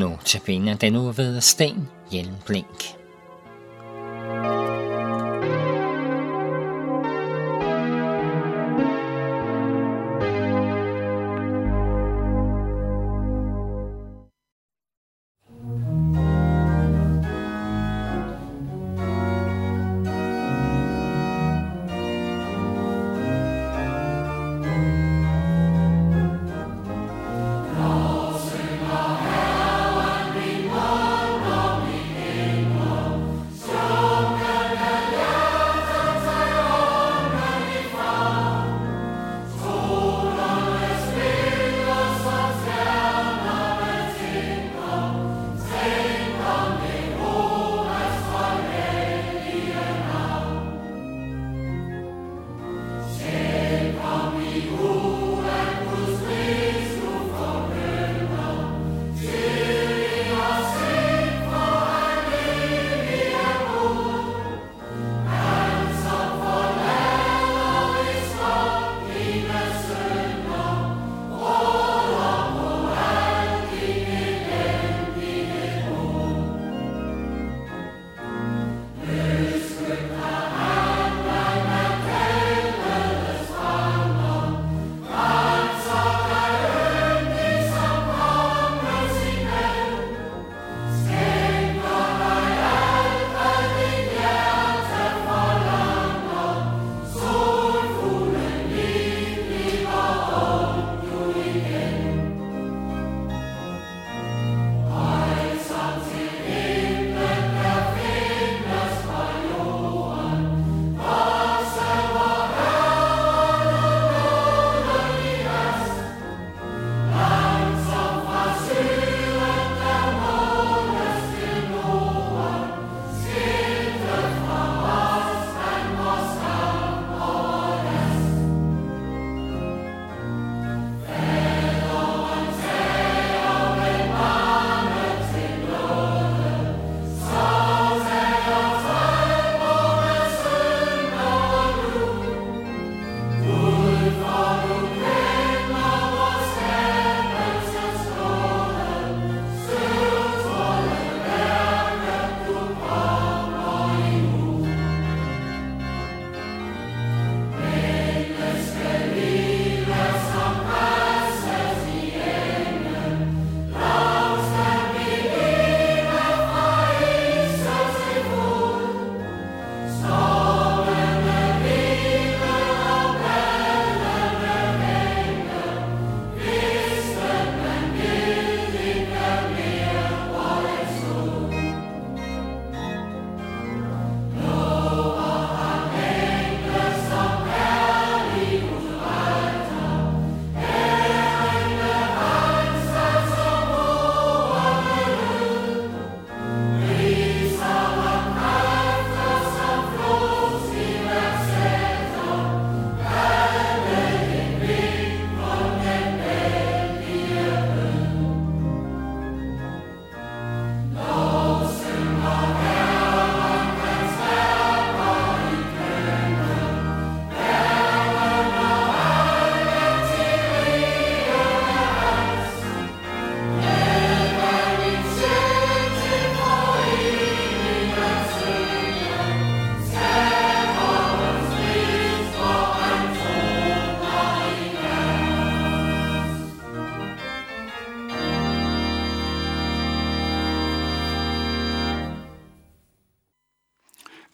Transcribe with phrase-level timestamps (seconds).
[0.00, 0.40] Nu til
[0.80, 2.99] den nu ved Sten Hjelmblink.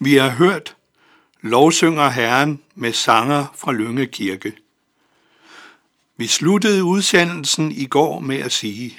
[0.07, 0.77] Vi har hørt
[1.41, 4.53] lovsynger Herren med sanger fra Lønge Kirke.
[6.17, 8.99] Vi sluttede udsendelsen i går med at sige,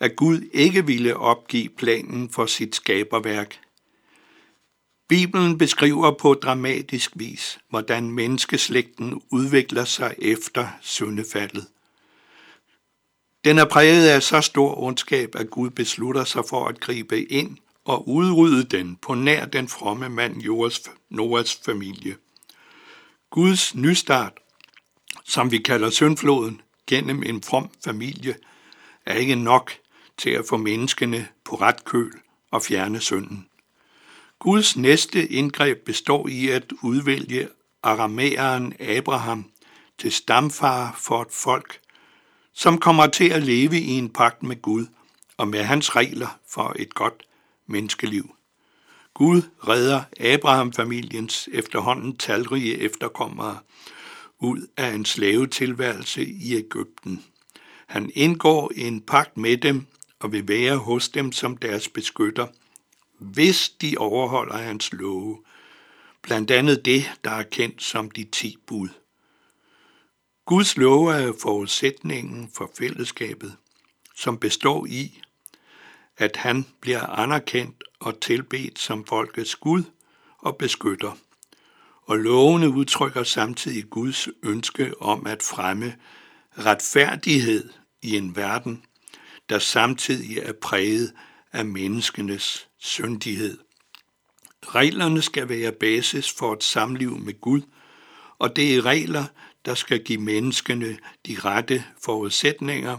[0.00, 3.60] at Gud ikke ville opgive planen for sit skaberværk.
[5.08, 11.66] Bibelen beskriver på dramatisk vis, hvordan menneskeslægten udvikler sig efter syndefaldet.
[13.44, 17.58] Den er præget af så stor ondskab, at Gud beslutter sig for at gribe ind
[17.86, 22.16] og udrydde den på nær den fromme mand Joas, Noahs familie.
[23.30, 24.32] Guds nystart,
[25.24, 28.36] som vi kalder syndfloden, gennem en from familie,
[29.06, 29.72] er ikke nok
[30.18, 32.12] til at få menneskene på ret køl
[32.50, 33.46] og fjerne synden.
[34.38, 37.48] Guds næste indgreb består i at udvælge
[37.82, 39.50] aramæeren Abraham
[39.98, 41.80] til stamfar for et folk,
[42.52, 44.86] som kommer til at leve i en pagt med Gud
[45.36, 47.25] og med hans regler for et godt
[47.66, 48.34] menneskeliv.
[49.14, 53.58] Gud redder Abraham-familiens efterhånden talrige efterkommere
[54.38, 57.24] ud af en slavetilværelse i Ægypten.
[57.86, 59.86] Han indgår en pagt med dem
[60.18, 62.46] og vil være hos dem som deres beskytter,
[63.18, 65.38] hvis de overholder hans love,
[66.22, 68.88] blandt andet det, der er kendt som de ti bud.
[70.44, 73.56] Guds love er forudsætningen for fællesskabet,
[74.14, 75.20] som består i,
[76.18, 79.82] at han bliver anerkendt og tilbedt som folkets Gud
[80.38, 81.12] og beskytter.
[82.02, 85.96] Og lovene udtrykker samtidig Guds ønske om at fremme
[86.58, 87.70] retfærdighed
[88.02, 88.84] i en verden,
[89.48, 91.12] der samtidig er præget
[91.52, 93.58] af menneskenes syndighed.
[94.66, 97.62] Reglerne skal være basis for et samliv med Gud,
[98.38, 99.24] og det er regler,
[99.64, 102.98] der skal give menneskene de rette forudsætninger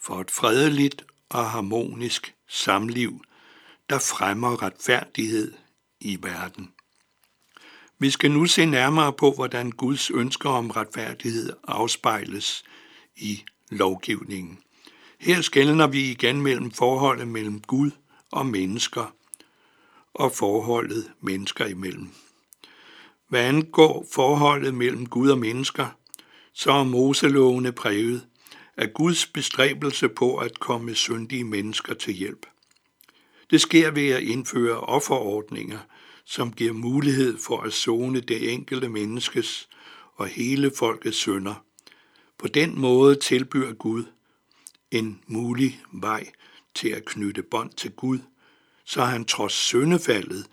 [0.00, 3.24] for et fredeligt og harmonisk samliv,
[3.90, 5.52] der fremmer retfærdighed
[6.00, 6.72] i verden.
[7.98, 12.64] Vi skal nu se nærmere på, hvordan Guds ønsker om retfærdighed afspejles
[13.16, 14.58] i lovgivningen.
[15.18, 17.90] Her skældner vi igen mellem forholdet mellem Gud
[18.32, 19.14] og mennesker
[20.14, 22.08] og forholdet mennesker imellem.
[23.28, 25.86] Hvad angår forholdet mellem Gud og mennesker,
[26.52, 28.27] så er Moselovene præget
[28.78, 32.46] af Guds bestræbelse på at komme syndige mennesker til hjælp.
[33.50, 35.78] Det sker ved at indføre offerordninger,
[36.24, 39.68] som giver mulighed for at zone det enkelte menneskes
[40.14, 41.64] og hele folkets synder.
[42.38, 44.04] På den måde tilbyder Gud
[44.90, 46.30] en mulig vej
[46.74, 48.18] til at knytte bånd til Gud,
[48.84, 50.46] så han trods syndefaldet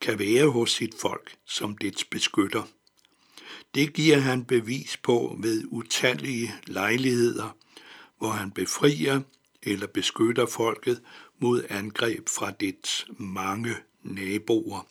[0.00, 2.62] kan være hos sit folk som dets beskytter.
[3.74, 7.56] Det giver han bevis på ved utallige lejligheder,
[8.20, 9.20] hvor han befrier
[9.62, 11.00] eller beskytter folket
[11.38, 14.86] mod angreb fra dets mange naboer.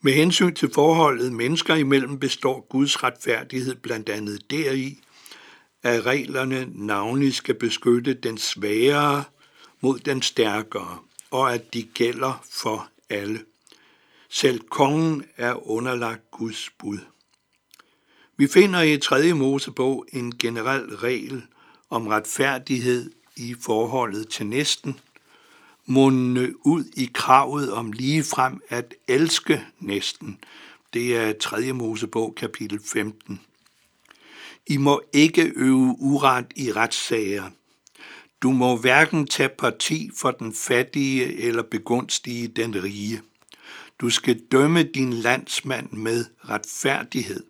[0.00, 5.00] Med hensyn til forholdet mennesker imellem består Guds retfærdighed blandt andet deri,
[5.82, 9.24] at reglerne navnlig skal beskytte den svagere
[9.80, 10.98] mod den stærkere,
[11.30, 13.44] og at de gælder for alle.
[14.28, 16.98] Selv kongen er underlagt Guds bud.
[18.36, 19.32] Vi finder i 3.
[19.32, 21.42] Mosebog en generel regel
[21.90, 25.00] om retfærdighed i forholdet til næsten,
[25.86, 30.38] munde ud i kravet om ligefrem at elske næsten.
[30.94, 31.72] Det er 3.
[31.72, 33.40] Mosebog kapitel 15.
[34.66, 37.50] I må ikke øve uret i retssager.
[38.42, 43.22] Du må hverken tage parti for den fattige eller begunstige den rige.
[44.00, 47.44] Du skal dømme din landsmand med retfærdighed.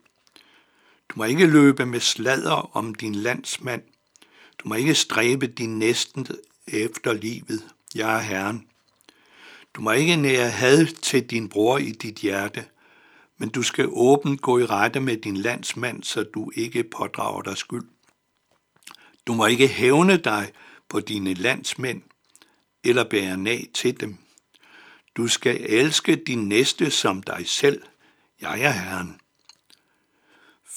[1.09, 3.83] Du må ikke løbe med sladder om din landsmand.
[4.63, 6.27] Du må ikke stræbe din næsten
[6.67, 7.63] efter livet.
[7.95, 8.67] Jeg er Herren.
[9.75, 12.65] Du må ikke nære had til din bror i dit hjerte,
[13.39, 17.57] men du skal åbent gå i rette med din landsmand, så du ikke pådrager dig
[17.57, 17.85] skyld.
[19.27, 20.53] Du må ikke hævne dig
[20.89, 22.03] på dine landsmænd
[22.85, 24.17] eller bære nag til dem.
[25.17, 27.83] Du skal elske din næste som dig selv.
[28.41, 29.20] Jeg er Herren.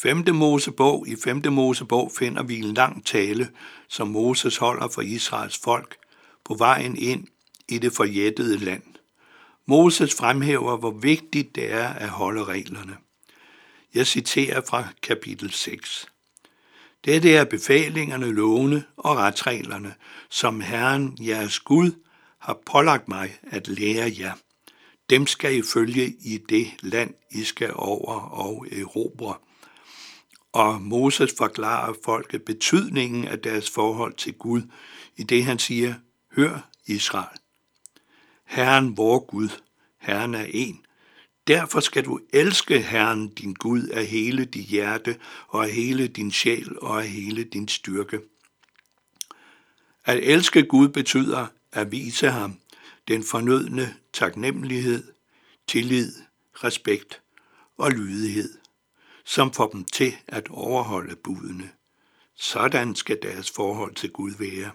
[0.04, 0.36] 5.
[0.36, 1.42] Mosebog I 5.
[1.54, 3.50] Mosebog finder vi en lang tale,
[3.88, 5.96] som Moses holder for Israels folk
[6.46, 7.28] på vejen ind
[7.70, 8.84] i det forjættede land.
[9.66, 12.98] Moses fremhæver, hvor vigtigt det er at holde reglerne.
[13.94, 16.08] Jeg citerer fra kapitel 6.
[17.06, 19.94] Dette er befalingerne, lovene og retsreglerne,
[20.30, 21.92] som Herren, jeres Gud,
[22.40, 24.34] har pålagt mig at lære jer.
[25.10, 29.36] Dem skal I følge i det land, I skal over og erobre.
[30.54, 34.62] Og Moses forklarer folket betydningen af deres forhold til Gud,
[35.18, 35.94] i det han siger,
[36.36, 37.40] Hør Israel.
[38.46, 39.50] Herren vor Gud,
[39.98, 40.86] Herren er en.
[41.48, 45.18] Derfor skal du elske Herren din Gud af hele dit hjerte
[45.48, 48.20] og af hele din sjæl og af hele din styrke.
[50.06, 52.60] At elske Gud betyder at vise ham
[53.08, 55.04] den fornødne taknemmelighed,
[55.68, 56.14] tillid,
[56.54, 57.22] respekt
[57.78, 58.63] og lydighed,
[59.26, 61.70] som får dem til at overholde budene.
[62.36, 64.72] Sådan skal deres forhold til Gud være.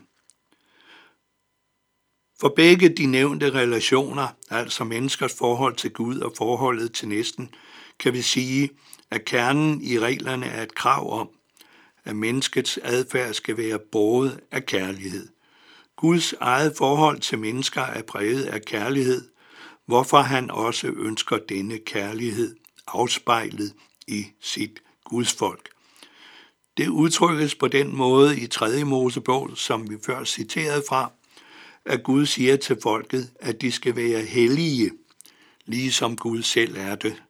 [2.40, 7.54] For begge de nævnte relationer, altså menneskers forhold til Gud og forholdet til næsten,
[7.98, 8.70] kan vi sige,
[9.10, 11.28] at kernen i reglerne er et krav om,
[12.04, 15.28] at menneskets adfærd skal være båret af kærlighed.
[15.96, 19.28] Guds eget forhold til mennesker er præget af kærlighed,
[19.86, 23.74] hvorfor han også ønsker denne kærlighed afspejlet
[24.08, 25.68] i sit Guds folk.
[26.76, 28.84] Det udtrykkes på den måde i 3.
[28.84, 31.12] Mosebog, som vi før citerede fra,
[31.84, 34.90] at Gud siger til folket, at de skal være hellige,
[35.66, 37.22] ligesom Gud selv er det.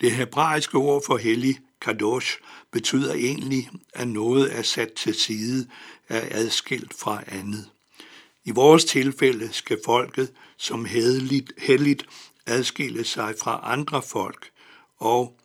[0.00, 2.38] Det hebraiske ord for hellig, kadosh,
[2.70, 5.68] betyder egentlig, at noget er sat til side,
[6.08, 7.70] er adskilt fra andet.
[8.44, 12.06] I vores tilfælde skal folket som helligt, helligt
[12.46, 14.50] adskille sig fra andre folk,
[14.98, 15.36] og,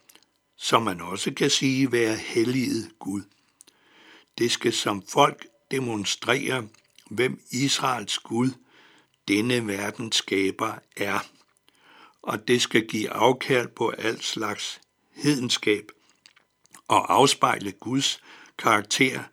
[0.64, 3.22] som man også kan sige, være helliget Gud.
[4.38, 6.68] Det skal som folk demonstrere,
[7.10, 8.50] hvem Israels Gud,
[9.28, 11.20] denne verdens skaber, er.
[12.22, 15.92] Og det skal give afkald på alt slags hedenskab
[16.88, 18.22] og afspejle Guds
[18.58, 19.24] karakter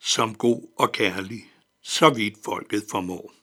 [0.00, 1.50] som god og kærlig,
[1.82, 3.37] så vidt folket formår.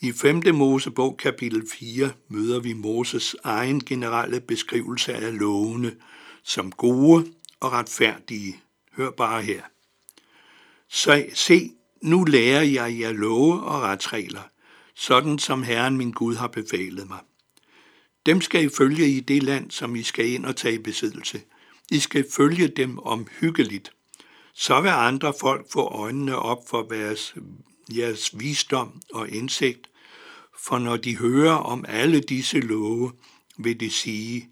[0.00, 0.42] I 5.
[0.54, 5.96] Mosebog kapitel 4 møder vi Moses egen generelle beskrivelse af lovene
[6.42, 7.26] som gode
[7.60, 8.60] og retfærdige.
[8.96, 9.62] Hør bare her.
[10.88, 11.70] Så se,
[12.02, 14.42] nu lærer jeg jer love og retsregler,
[14.94, 17.20] sådan som Herren min Gud har befalet mig.
[18.26, 21.40] Dem skal I følge i det land, som I skal ind og tage i besiddelse.
[21.90, 23.92] I skal følge dem omhyggeligt.
[24.54, 27.16] Så vil andre folk få øjnene op for hvad
[27.88, 29.88] jeres visdom og indsigt,
[30.58, 33.12] for når de hører om alle disse love,
[33.58, 34.50] vil de sige,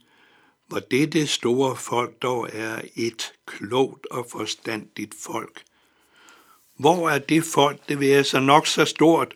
[0.68, 5.62] hvor dette store folk dog er et klogt og forstandigt folk.
[6.76, 9.34] Hvor er det folk, det vil altså så nok så stort,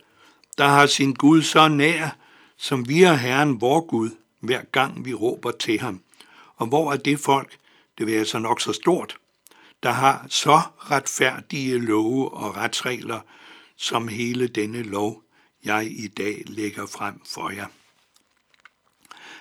[0.59, 2.17] der har sin Gud så nær,
[2.57, 6.01] som vi er Herren vor Gud, hver gang vi råber til ham?
[6.57, 7.57] Og hvor er det folk,
[7.99, 9.17] det vil altså så nok så stort,
[9.83, 13.21] der har så retfærdige love og retsregler,
[13.81, 15.23] som hele denne lov,
[15.65, 17.67] jeg i dag lægger frem for jer.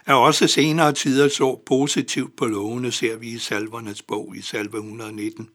[0.06, 4.78] Er også senere tider så positivt på lovene, ser vi i salvernes bog i salve
[4.78, 5.50] 119.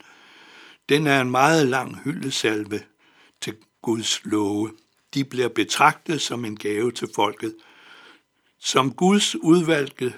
[0.88, 2.80] Den er en meget lang hyldesalve
[3.40, 4.72] til Guds love.
[5.14, 7.56] De bliver betragtet som en gave til folket.
[8.60, 10.14] Som Guds udvalgte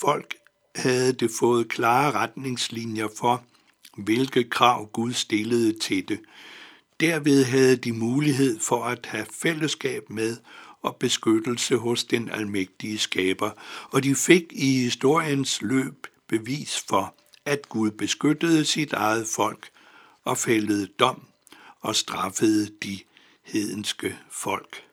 [0.00, 0.34] folk
[0.76, 3.44] havde det fået klare retningslinjer for,
[3.96, 6.20] hvilke krav Gud stillede til det.
[7.00, 10.36] Derved havde de mulighed for at have fællesskab med
[10.82, 13.50] og beskyttelse hos den almægtige skaber,
[13.90, 17.14] og de fik i historiens løb bevis for,
[17.44, 19.70] at Gud beskyttede sit eget folk
[20.24, 21.26] og fældede dom
[21.80, 22.98] og straffede de
[23.44, 24.84] hedenske folk.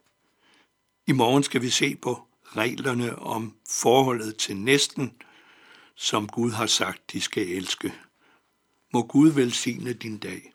[1.08, 5.14] I morgen skal vi se på reglerne om forholdet til næsten,
[5.96, 7.94] som Gud har sagt, de skal elske.
[8.94, 10.55] Må Gud velsigne din dag.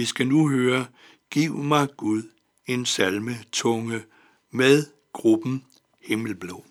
[0.00, 0.86] Vi skal nu høre
[1.30, 2.22] Giv mig Gud
[2.66, 4.02] en salme tunge
[4.50, 5.64] med gruppen
[6.02, 6.64] Himmelblå.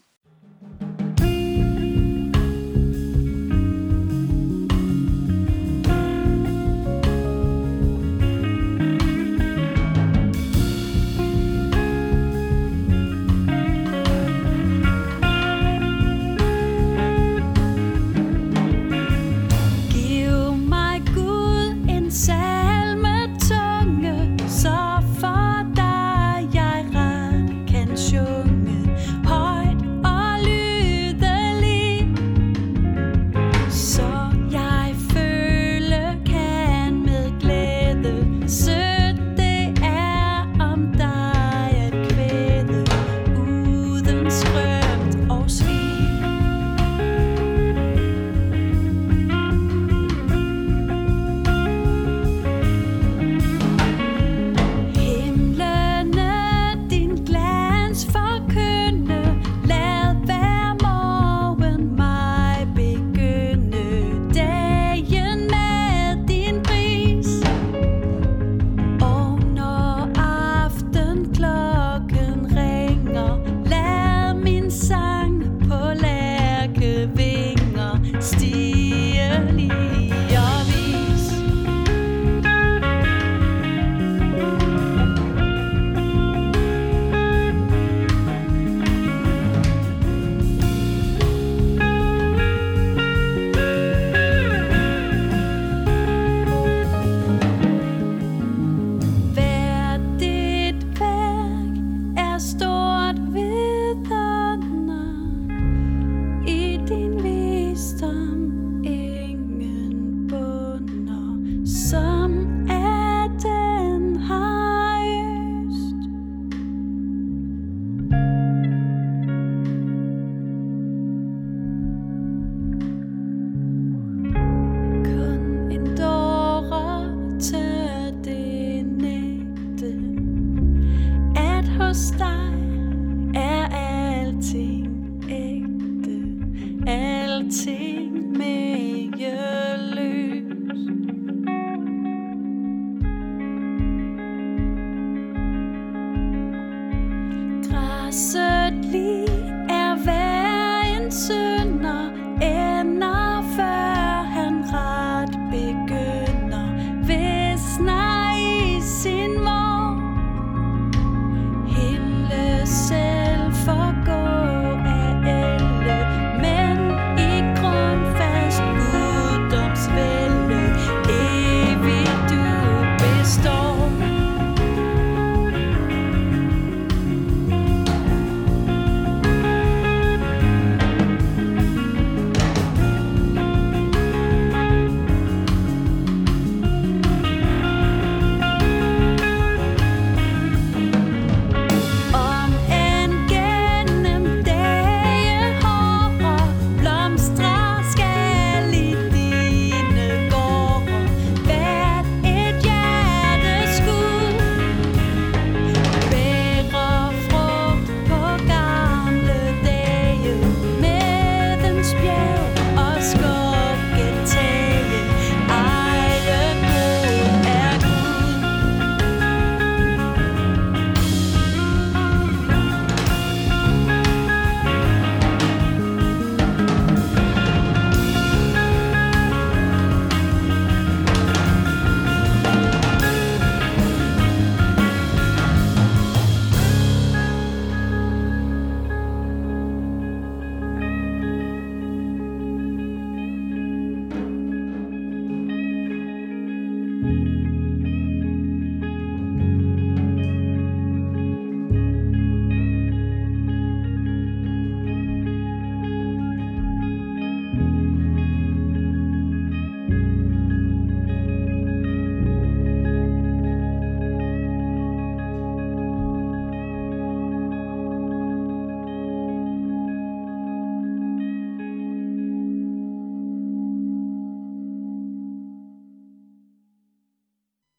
[148.12, 149.39] certainly.